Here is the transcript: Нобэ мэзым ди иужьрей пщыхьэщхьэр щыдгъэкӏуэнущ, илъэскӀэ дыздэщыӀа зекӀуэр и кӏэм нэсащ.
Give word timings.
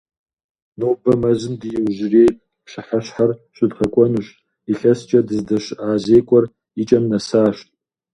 Нобэ 0.79 1.13
мэзым 1.21 1.53
ди 1.61 1.69
иужьрей 1.77 2.29
пщыхьэщхьэр 2.65 3.31
щыдгъэкӏуэнущ, 3.55 4.27
илъэскӀэ 4.71 5.19
дыздэщыӀа 5.27 5.89
зекӀуэр 6.03 6.45
и 6.81 6.83
кӏэм 6.87 7.03
нэсащ. 7.11 7.57